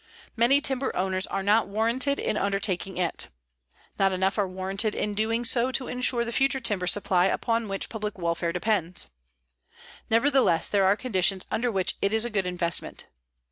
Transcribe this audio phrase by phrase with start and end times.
[0.35, 3.27] Many timber owners are not warranted in undertaking it.
[3.99, 7.87] Not enough are warranted in doing so to insure the future timber supply upon which
[7.87, 9.09] public welfare depends.
[10.09, 13.05] Nevertheless, there are conditions under which it is a good investment.